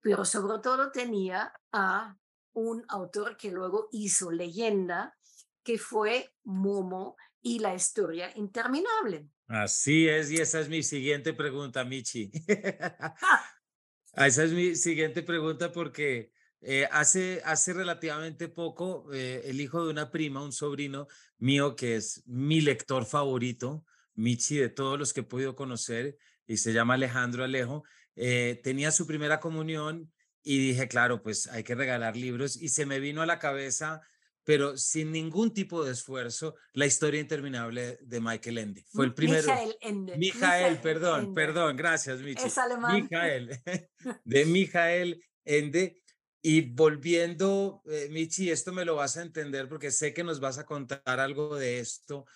[0.00, 2.16] pero sobre todo tenía a
[2.54, 5.16] un autor que luego hizo leyenda,
[5.62, 9.28] que fue Momo y la historia interminable.
[9.48, 12.30] Así es, y esa es mi siguiente pregunta, Michi.
[14.14, 19.90] esa es mi siguiente pregunta porque eh, hace, hace relativamente poco eh, el hijo de
[19.90, 25.20] una prima, un sobrino mío que es mi lector favorito, Michi, de todos los que
[25.20, 27.82] he podido conocer, y se llama Alejandro Alejo,
[28.14, 32.86] eh, tenía su primera comunión y dije, claro, pues hay que regalar libros y se
[32.86, 34.02] me vino a la cabeza
[34.44, 38.84] pero sin ningún tipo de esfuerzo, la historia interminable de Michael Ende.
[38.90, 39.46] Fue el primero.
[39.46, 40.16] Michael Ende.
[40.16, 42.46] Michael, perdón, perdón, gracias, Michi.
[42.46, 43.02] Es alemán.
[43.02, 43.50] Michael,
[44.24, 45.98] de Michael Ende.
[46.44, 50.58] Y volviendo, eh, Michi, esto me lo vas a entender porque sé que nos vas
[50.58, 52.26] a contar algo de esto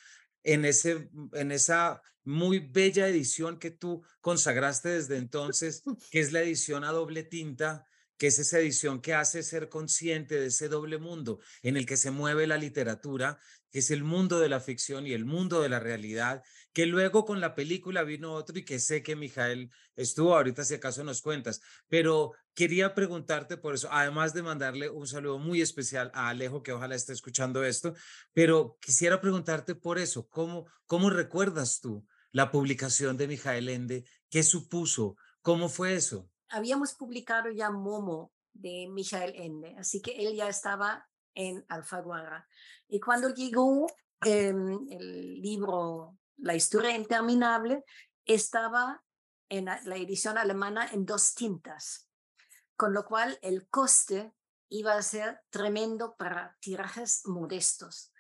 [0.44, 6.40] en, ese, en esa muy bella edición que tú consagraste desde entonces, que es la
[6.40, 7.84] edición a doble tinta
[8.18, 11.96] que es esa edición que hace ser consciente de ese doble mundo en el que
[11.96, 13.38] se mueve la literatura,
[13.70, 17.24] que es el mundo de la ficción y el mundo de la realidad, que luego
[17.24, 21.22] con la película vino otro y que sé que Mijael estuvo, ahorita si acaso nos
[21.22, 26.62] cuentas, pero quería preguntarte por eso, además de mandarle un saludo muy especial a Alejo,
[26.62, 27.94] que ojalá esté escuchando esto,
[28.33, 34.05] pero quisiera preguntarte por eso, ¿cómo, cómo recuerdas tú la publicación de Mijael Ende?
[34.31, 35.16] ¿Qué supuso?
[35.40, 36.31] ¿Cómo fue eso?
[36.48, 42.48] Habíamos publicado ya Momo de Michael Ende, así que él ya estaba en Alfaguara.
[42.88, 43.87] Y cuando llegó
[44.22, 47.85] em, el libro La historia interminable,
[48.24, 49.02] estaba
[49.48, 52.09] en la edición alemana en dos tintas,
[52.76, 54.32] con lo cual el coste
[54.68, 58.12] iba a ser tremendo para tirajes modestos.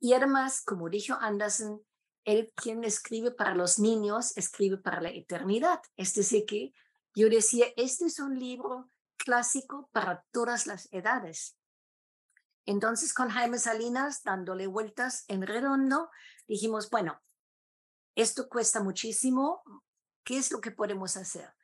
[0.00, 1.80] Y además, como dijo Anderson,
[2.24, 5.80] él quien escribe para los niños, escribe para la eternidad.
[5.96, 6.72] Es decir, que
[7.14, 11.56] yo decía, este es un libro clásico para todas las edades.
[12.64, 16.10] Entonces, con Jaime Salinas, dándole vueltas en redondo,
[16.46, 17.20] dijimos, bueno,
[18.14, 19.62] esto cuesta muchísimo,
[20.24, 21.54] ¿qué es lo que podemos hacer?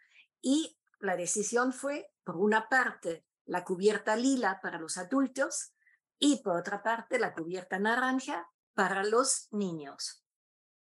[0.40, 5.72] Y la decisión fue, por una parte, la cubierta lila para los adultos
[6.18, 10.24] y por otra parte, la cubierta naranja para los niños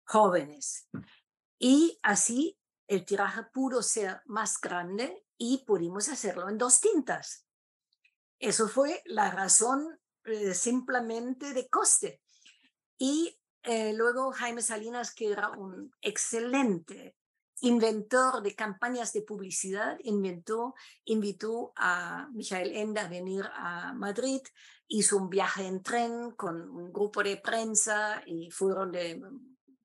[0.05, 0.89] jóvenes.
[1.59, 7.47] Y así el tiraje pudo ser más grande y pudimos hacerlo en dos tintas.
[8.39, 12.21] Eso fue la razón eh, simplemente de coste.
[12.99, 17.17] Y eh, luego Jaime Salinas, que era un excelente
[17.61, 24.43] inventor de campañas de publicidad, inventó, invitó a Michael Ende a venir a Madrid,
[24.87, 29.21] hizo un viaje en tren con un grupo de prensa y fueron de,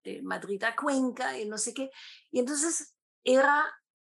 [0.02, 1.90] de Madrid a Cuenca y no sé qué.
[2.30, 3.66] Y entonces era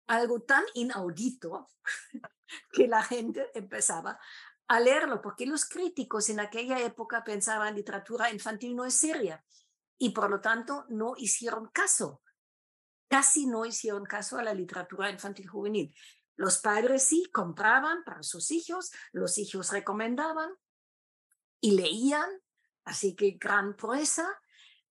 [0.08, 1.70] algo tan inaudito
[2.72, 4.20] que la gente empezaba
[4.68, 9.44] a leerlo, porque los críticos en aquella época pensaban literatura infantil no es seria
[9.98, 12.22] y por lo tanto no hicieron caso,
[13.08, 15.96] casi no hicieron caso a la literatura infantil juvenil.
[16.36, 20.50] Los padres sí compraban para sus hijos, los hijos recomendaban
[21.62, 22.30] y leían,
[22.84, 24.28] así que gran proeza,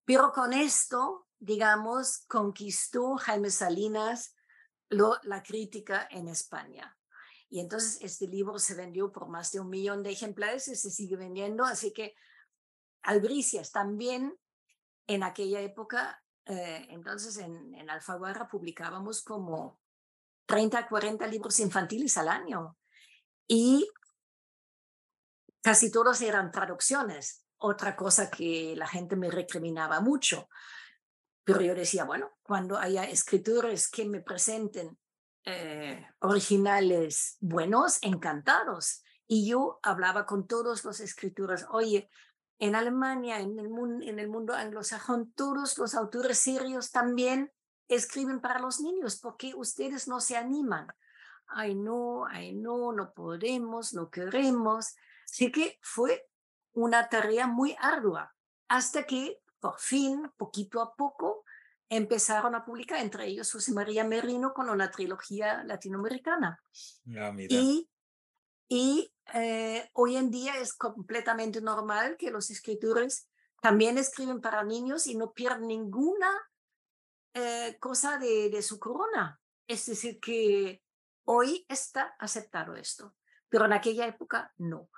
[0.05, 4.35] pero con esto, digamos, conquistó Jaime Salinas
[4.89, 6.97] la crítica en España.
[7.49, 10.91] Y entonces este libro se vendió por más de un millón de ejemplares y se
[10.91, 11.65] sigue vendiendo.
[11.65, 12.15] Así que
[13.03, 14.37] Albricias también
[15.07, 19.81] en aquella época, eh, entonces en, en Alfaguara publicábamos como
[20.47, 22.77] 30, 40 libros infantiles al año.
[23.47, 23.89] Y
[25.63, 27.44] casi todos eran traducciones.
[27.67, 30.51] Otra cosa que la gente me recriminaba mucho.
[31.45, 34.99] Pero yo decía, bueno, cuando haya escritores que me presenten
[35.47, 39.03] eh, originales buenos, encantados.
[39.27, 42.11] Y yo hablaba con todos los escritores, oye,
[42.59, 47.51] en Alemania, en el, mundo, anglosajón, todos los autores serios también
[47.89, 50.89] escriben para los niños, porque ustedes no se animan.
[51.47, 54.95] Ay, no, ay, no, no podemos, no queremos.
[55.25, 56.29] Así que fue
[56.75, 58.35] una tarea muy ardua,
[58.69, 61.45] hasta que por fin, poquito a poco,
[61.89, 66.61] empezaron a publicar, entre ellos José María Merino con una trilogía latinoamericana.
[67.17, 67.89] Ah, y
[68.69, 73.29] y eh, hoy en día es completamente normal que los escritores
[73.61, 76.31] también escriben para niños y no pierden ninguna
[77.35, 79.41] eh, cosa de, de su corona.
[79.67, 80.83] Es decir, que
[81.25, 83.15] hoy está aceptado esto,
[83.49, 84.91] pero en aquella época no.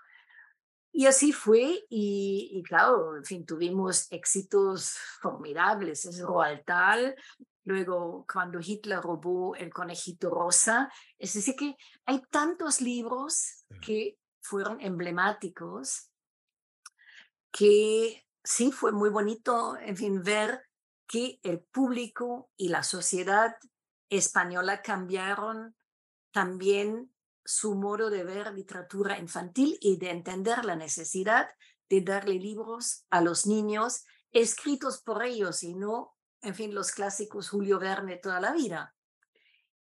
[0.99, 6.07] Y así fue, y, claro, en fin, tuvimos éxitos formidables.
[6.07, 6.65] Es Roald
[7.65, 10.91] luego cuando Hitler robó el conejito rosa.
[11.19, 16.11] Es decir, que hay tantos libros que fueron emblemáticos
[17.53, 20.63] que sí fue muy bonito, en fin, ver
[21.07, 23.55] que el público y la sociedad
[24.09, 25.77] española cambiaron
[26.33, 27.13] también
[27.47, 31.49] su modo de ver literatura infantil y de entender la necesidad
[31.89, 37.49] de darle libros a los niños escritos por ellos y no, en fin, los clásicos
[37.49, 38.95] Julio Verne toda la vida.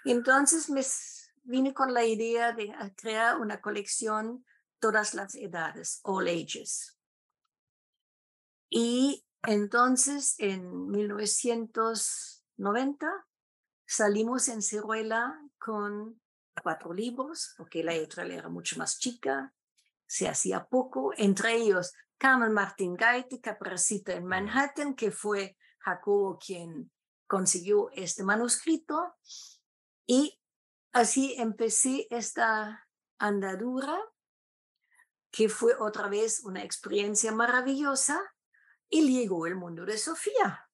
[0.06, 0.82] Entonces me
[1.50, 4.46] vine con la idea de crear una colección
[4.80, 6.98] todas las edades, all ages.
[8.70, 13.28] Y entonces en 1990
[13.86, 16.22] salimos en Ciruela con
[16.62, 19.56] cuatro libros, porque la editorial era mucho más chica,
[20.06, 26.92] se hacía poco, entre ellos Carmen Martín Gaite, Capracita en Manhattan, que fue Jacobo quien
[27.28, 29.16] consiguió este manuscrito,
[30.06, 30.39] y
[30.92, 32.88] Así empecé esta
[33.20, 33.98] andadura,
[35.32, 38.20] que fue otra vez una experiencia maravillosa,
[38.90, 40.68] y llegó el mundo de Sofía.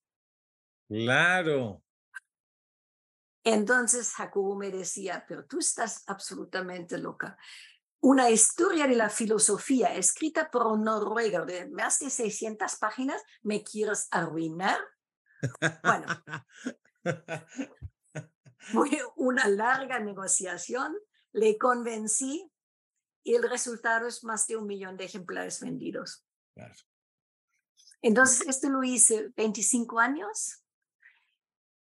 [0.87, 1.83] Claro.
[3.43, 7.37] Entonces Jacobo me decía, pero tú estás absolutamente loca.
[7.99, 13.63] Una historia de la filosofía escrita por un noruego de más de 600 páginas, ¿me
[13.63, 14.79] quieres arruinar?
[15.83, 16.07] Bueno,
[18.71, 20.95] Fue una larga negociación,
[21.31, 22.51] le convencí
[23.23, 26.25] y el resultado es más de un millón de ejemplares vendidos.
[28.01, 30.63] Entonces, esto lo hice 25 años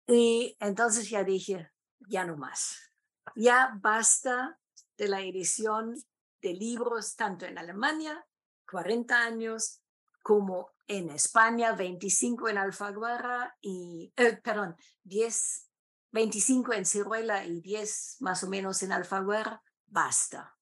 [0.07, 1.71] y entonces ya dije,
[2.09, 2.93] ya no más,
[3.35, 4.59] ya basta
[4.97, 5.95] de la edición
[6.43, 8.27] de libros tanto en Alemania,
[8.71, 9.83] 40 años,
[10.23, 15.70] como en España, 25 en Alfaguara y, eh, perdón, 10,
[16.13, 20.57] 25 en Ciruela y 10 más o menos en Alfaguara, basta.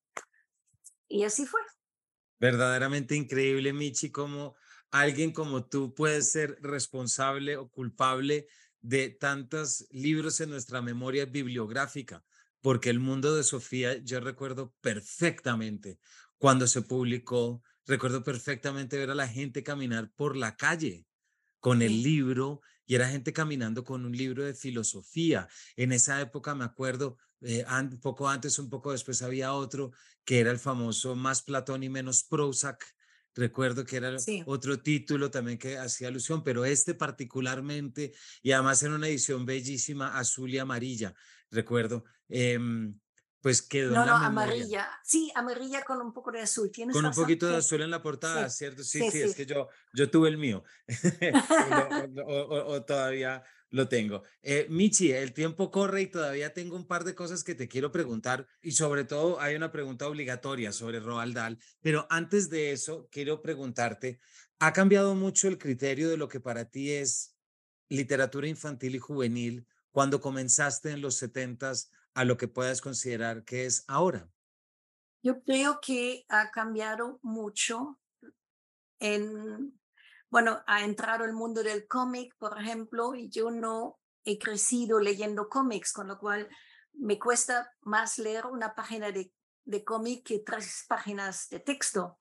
[1.08, 1.60] Y así fue.
[2.38, 4.56] Verdaderamente increíble, Michi, como
[4.90, 8.46] alguien como tú puede ser responsable o culpable
[8.80, 12.24] de tantos libros en nuestra memoria bibliográfica,
[12.60, 15.98] porque el mundo de Sofía, yo recuerdo perfectamente
[16.36, 21.06] cuando se publicó, recuerdo perfectamente ver a la gente caminar por la calle
[21.60, 25.46] con el libro y era gente caminando con un libro de filosofía.
[25.76, 29.92] En esa época me acuerdo, eh, un poco antes, un poco después había otro
[30.24, 32.84] que era el famoso Más Platón y menos Prozac,
[33.38, 34.16] Recuerdo que era
[34.46, 38.12] otro título también que hacía alusión, pero este particularmente,
[38.42, 41.14] y además en una edición bellísima, azul y amarilla,
[41.48, 42.98] recuerdo, em,
[43.40, 44.88] pues quedó no, no, amarilla.
[45.04, 46.70] Sí, amarilla con un poco de azul.
[46.72, 48.82] ¿Tienes con un poquito de azul en la portada, ¿cierto?
[48.82, 50.64] Sí, sí, es que yo, yo tuve el mío.
[52.26, 54.22] o, todavía lo tengo.
[54.42, 57.92] Eh, Michi, el tiempo corre y todavía tengo un par de cosas que te quiero
[57.92, 63.08] preguntar y sobre todo hay una pregunta obligatoria sobre Roald Dahl, pero antes de eso
[63.12, 64.20] quiero preguntarte,
[64.58, 67.36] ¿ha cambiado mucho el criterio de lo que para ti es
[67.88, 73.64] literatura infantil y juvenil cuando comenzaste en los setentas a lo que puedas considerar que
[73.64, 74.28] es ahora?
[75.22, 77.98] Yo creo que ha cambiado mucho
[78.98, 79.78] en
[80.30, 85.48] bueno, ha entrado el mundo del cómic, por ejemplo, y yo no he crecido leyendo
[85.48, 86.48] cómics, con lo cual
[86.92, 89.32] me cuesta más leer una página de,
[89.64, 92.18] de cómic que tres páginas de texto.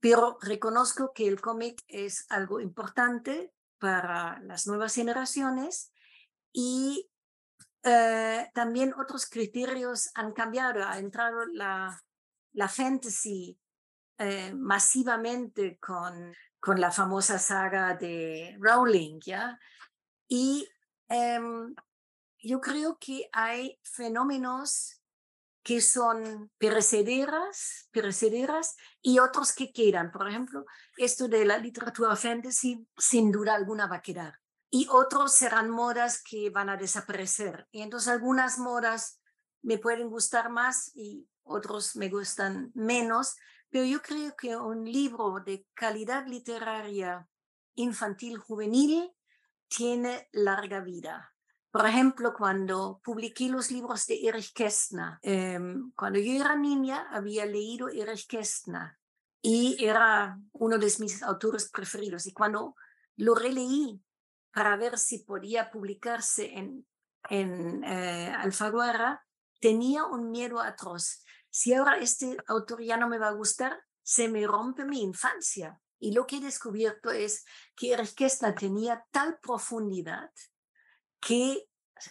[0.00, 5.92] Pero reconozco que el cómic es algo importante para las nuevas generaciones
[6.52, 7.10] y
[7.84, 10.86] eh, también otros criterios han cambiado.
[10.86, 12.00] Ha entrado la,
[12.52, 13.58] la fantasy
[14.18, 19.60] eh, masivamente con con la famosa saga de Rowling, ¿ya?
[20.26, 20.66] Y
[21.08, 21.74] em,
[22.38, 25.02] yo creo que hay fenómenos
[25.62, 30.10] que son perecederas, perecederas y otros que quedan.
[30.10, 30.64] Por ejemplo,
[30.96, 34.40] esto de la literatura fantasy sin duda alguna va a quedar.
[34.74, 37.68] Y otros serán modas que van a desaparecer.
[37.70, 39.20] Y entonces algunas modas
[39.62, 43.36] me pueden gustar más y otros me gustan menos,
[43.70, 47.28] pero yo creo que un libro de calidad literaria
[47.76, 49.12] infantil juvenil
[49.68, 51.32] tiene larga vida.
[51.70, 57.46] Por ejemplo, cuando publiqué los libros de Erich Kästner, em, cuando yo era niña había
[57.46, 58.98] leído Erich Kästner
[59.40, 62.26] y era uno de mis autores preferidos.
[62.26, 62.74] Y cuando
[63.18, 64.02] lo releí
[64.54, 66.86] para ver si podía publicarse en,
[67.30, 69.24] eh, Alfaguara,
[69.60, 71.24] tenía un miedo atroz
[71.54, 75.80] si ahora este autor ya no me va a gustar, se me rompe mi infancia.
[76.00, 77.44] Y lo que he descubierto es
[77.76, 80.32] que Kästner tenía tal profundidad
[81.20, 81.68] que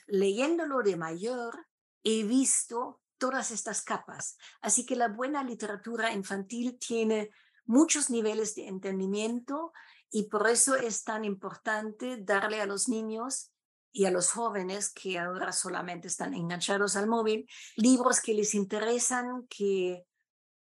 [0.08, 1.68] leyéndolo de mayor
[2.06, 4.38] he visto todas estas capas.
[4.62, 7.30] Así que la buena literatura infantil tiene
[7.66, 9.74] muchos niveles de entendimiento
[10.16, 13.52] y por eso es tan importante darle a los niños
[13.92, 19.48] y a los jóvenes que ahora solamente están enganchados al móvil, libros que les interesan,
[19.48, 20.06] que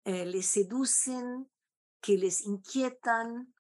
[0.05, 1.49] eh, les seducen,
[2.01, 3.51] que les inquietan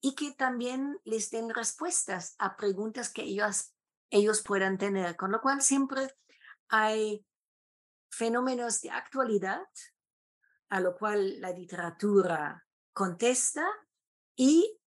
[0.00, 3.74] y que también les den respuestas a preguntas que ellos,
[4.08, 5.16] ellos puedan tener.
[5.16, 6.16] Con lo cual siempre
[6.68, 7.26] hay
[8.10, 9.66] fenómenos de actualidad
[10.70, 13.66] a lo cual la literatura contesta
[14.34, 14.79] y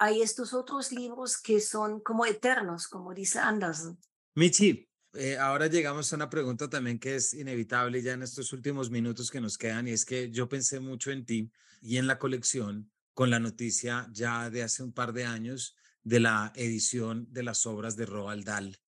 [0.00, 3.98] hay estos otros libros que son como eternos, como dice Anderson.
[4.34, 8.90] Michi, eh, ahora llegamos a una pregunta también que es inevitable ya en estos últimos
[8.90, 12.18] minutos que nos quedan y es que yo pensé mucho en ti y en la
[12.18, 17.42] colección con la noticia ya de hace un par de años de la edición de
[17.42, 18.78] las obras de Roald Dahl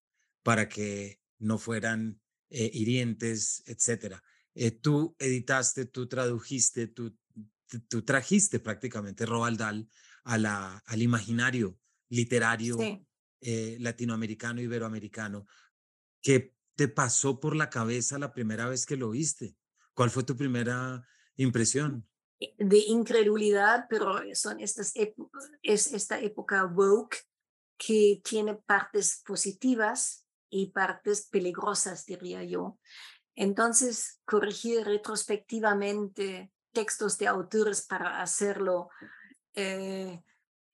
[0.42, 4.24] para que no fueran eh, hirientes, etcétera.
[4.54, 7.14] Eh, tú editaste, tú tradujiste, tú,
[7.88, 9.86] tú trajiste prácticamente Roald Dahl
[10.24, 12.76] a la, al imaginario literario
[13.40, 15.46] eh, latinoamericano, iberoamericano.
[16.20, 19.56] ¿Qué te pasó por la cabeza la primera vez que lo viste?
[19.94, 21.06] ¿Cuál fue tu primera
[21.36, 22.06] impresión?
[22.38, 24.92] Eh, de incredulidad, pero son estas
[25.62, 27.16] es esta época woke
[27.78, 32.78] que tiene partes positivas y partes peligrosas, diría yo.
[33.34, 38.90] Entonces, corregir retrospectivamente textos de autores para hacerlo
[39.54, 40.22] eh,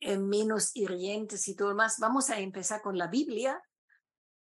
[0.00, 1.98] menos hirientes y todo más.
[1.98, 3.62] Vamos a empezar con la Biblia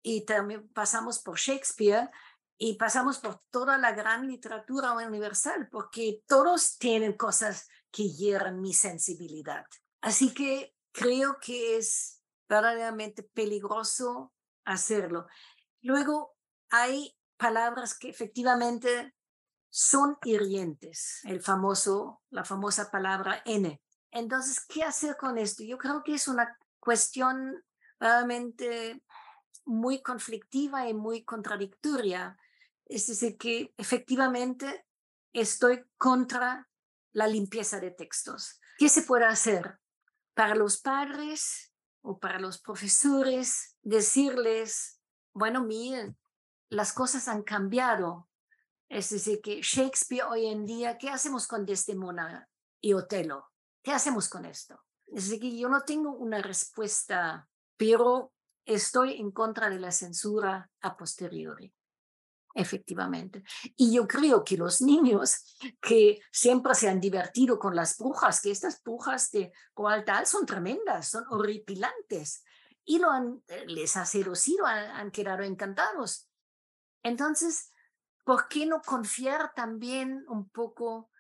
[0.02, 2.10] y también pasamos por Shakespeare
[2.58, 8.72] y pasamos por toda la gran literatura universal, porque todos tienen cosas que hieran mi
[8.72, 9.64] sensibilidad.
[10.00, 14.32] Así que creo que es verdaderamente peligroso
[14.64, 15.26] hacerlo.
[15.80, 16.36] Luego
[16.70, 19.14] hay palabras que efectivamente
[19.70, 23.80] son hirientes, el famoso, la famosa palabra N.
[24.14, 25.64] Entonces, ¿qué hacer con esto?
[25.64, 27.64] Yo creo que es una cuestión
[27.98, 29.02] realmente
[29.64, 32.38] muy conflictiva y muy contradictoria.
[32.86, 34.86] Es decir, que efectivamente
[35.32, 36.70] estoy contra
[37.12, 38.60] la limpieza de textos.
[38.78, 39.80] ¿Qué se puede hacer?
[40.34, 45.00] Para los padres o para los profesores, decirles,
[45.32, 46.16] bueno, miren,
[46.68, 48.28] las cosas han cambiado.
[48.88, 52.48] Es decir, que Shakespeare hoy en día, ¿qué hacemos con Desdemona
[52.80, 53.53] y Otelo?
[53.84, 54.82] ¿Qué hacemos con esto?
[55.06, 58.32] Es decir, yo no tengo una respuesta, pero
[58.64, 61.72] estoy en contra de la censura a posteriori
[62.54, 63.42] efectivamente.
[63.76, 68.52] Y yo creo que los niños que siempre se han divertido con las brujas, que
[68.52, 72.44] estas brujas de Roald Dahl son tremendas, son horripilantes,
[72.84, 76.28] y lo han, eh, les ha seducido, han, han quedado encantados.
[77.02, 77.72] Entonces,
[78.22, 81.10] ¿por qué no confiar también un poco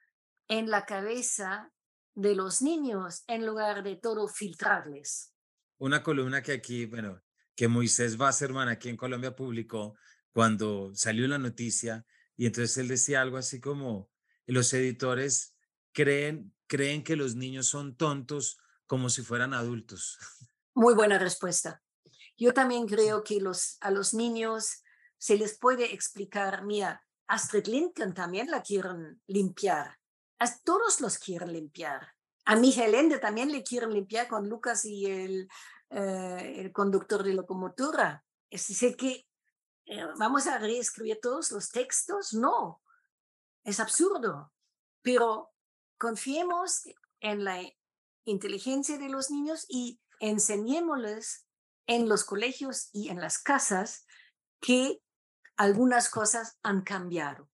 [0.46, 1.73] en la cabeza
[2.14, 5.32] de los niños en lugar de todo filtrarles?
[5.78, 7.22] Una columna que aquí, bueno,
[7.56, 9.96] que Moisés Wasserman aquí en Colombia publicó
[10.32, 12.06] cuando salió la noticia
[12.36, 14.10] y entonces él decía algo así como,
[14.46, 15.56] los editores
[15.92, 20.18] creen, creen que los niños son tontos como si fueran adultos.
[20.74, 21.82] Muy buena respuesta.
[22.36, 24.82] Yo también creo que los, a los niños
[25.18, 29.98] se les puede explicar, mira, Astrid Lindgren también la quieren limpiar.
[30.64, 32.08] Todos los quieren limpiar.
[32.44, 35.48] A Miguel Ende también le quieren limpiar con Lucas y el,
[35.90, 38.24] eh, conductor de locomotora.
[38.50, 39.26] Es decir, que
[39.86, 42.32] eh, ¿Vamos a reescribir todos los textos?
[42.32, 42.82] No,
[43.64, 44.52] es absurdo.
[45.02, 45.52] Pero
[45.98, 46.84] confiemos
[47.20, 47.60] en la
[48.24, 51.46] inteligencia de los niños y enseñémosles
[51.86, 54.06] en los colegios y en las casas
[54.60, 55.02] que
[55.56, 57.50] algunas cosas han cambiado.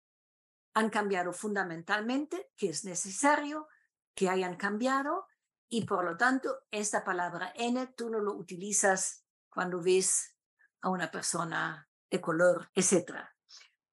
[0.75, 3.69] Han cambiado fundamentalmente, que es necesario
[4.15, 5.27] que hayan cambiado
[5.69, 10.37] y por lo tanto esta palabra N tú no lo utilizas cuando ves
[10.83, 13.35] a una persona de color, etcétera.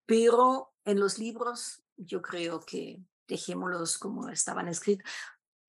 [0.05, 5.09] Pero en los libros yo creo que dejémoslos como estaban escritos.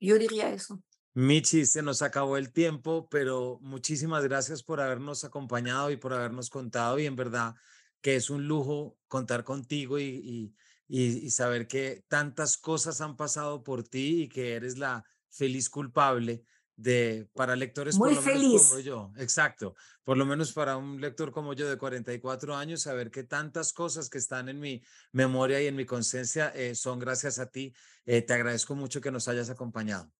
[0.00, 0.82] Yo diría eso.
[1.14, 6.50] Michi, se nos acabó el tiempo, pero muchísimas gracias por habernos acompañado y por habernos
[6.50, 6.98] contado.
[6.98, 7.54] Y en verdad
[8.00, 10.54] que es un lujo contar contigo y, y,
[10.94, 16.44] y saber que tantas cosas han pasado por ti y que eres la feliz culpable
[16.76, 18.68] de para lectores Muy feliz.
[18.68, 19.74] como yo, exacto,
[20.04, 24.10] por lo menos para un lector como yo de 44 años, saber que tantas cosas
[24.10, 24.82] que están en mi
[25.12, 27.74] memoria y en mi conciencia eh, son gracias a ti.
[28.04, 30.10] Eh, te agradezco mucho que nos hayas acompañado.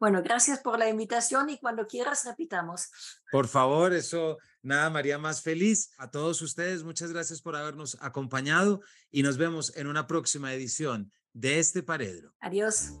[0.00, 2.90] Bueno, gracias por la invitación y cuando quieras repitamos.
[3.30, 5.92] Por favor, eso, nada, María, más feliz.
[5.98, 8.80] A todos ustedes, muchas gracias por habernos acompañado
[9.10, 12.32] y nos vemos en una próxima edición de este Paredro.
[12.40, 12.94] Adiós.